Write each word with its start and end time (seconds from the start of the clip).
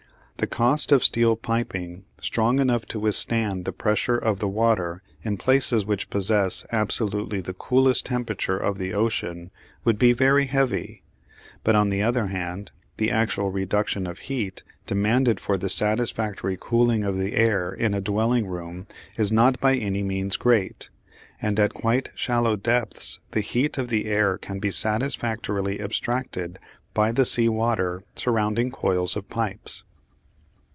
The 0.37 0.47
cost 0.47 0.91
of 0.91 1.03
steel 1.03 1.35
piping 1.35 2.05
strong 2.19 2.57
enough 2.57 2.87
to 2.87 2.99
withstand 2.99 3.63
the 3.63 3.71
pressure 3.71 4.17
of 4.17 4.39
the 4.39 4.47
water 4.47 5.03
in 5.21 5.37
places 5.37 5.85
which 5.85 6.09
possess 6.09 6.65
absolutely 6.71 7.41
the 7.41 7.53
coolest 7.53 8.07
temperature 8.07 8.57
of 8.57 8.79
the 8.79 8.91
ocean 8.91 9.51
would 9.85 9.99
be 9.99 10.13
very 10.13 10.47
heavy; 10.47 11.03
but, 11.63 11.75
on 11.75 11.91
the 11.91 12.01
other 12.01 12.25
hand, 12.25 12.71
the 12.97 13.11
actual 13.11 13.51
reduction 13.51 14.07
of 14.07 14.17
heat 14.17 14.63
demanded 14.87 15.39
for 15.39 15.59
the 15.59 15.69
satisfactory 15.69 16.57
cooling 16.59 17.03
of 17.03 17.19
the 17.19 17.35
air 17.35 17.71
in 17.71 17.93
a 17.93 18.01
dwelling 18.01 18.47
room 18.47 18.87
is 19.17 19.31
not 19.31 19.59
by 19.59 19.75
any 19.75 20.01
means 20.01 20.37
great, 20.37 20.89
and 21.39 21.59
at 21.59 21.71
quite 21.75 22.09
shallow 22.15 22.55
depths 22.55 23.19
the 23.29 23.41
heat 23.41 23.77
of 23.77 23.89
the 23.89 24.05
air 24.07 24.39
can 24.39 24.57
be 24.57 24.71
satisfactorily 24.71 25.79
abstracted 25.79 26.57
by 26.95 27.11
the 27.11 27.25
sea 27.25 27.47
water 27.47 28.01
surrounding 28.15 28.71
coils 28.71 29.15
of 29.15 29.29
pipes. 29.29 29.83